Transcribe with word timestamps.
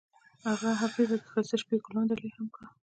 هغه 0.47 0.69
هغې 0.81 1.03
ته 1.09 1.15
د 1.21 1.23
ښایسته 1.31 1.55
شپه 1.61 1.75
ګلان 1.85 2.05
ډالۍ 2.09 2.29
هم 2.35 2.47
کړل. 2.53 2.67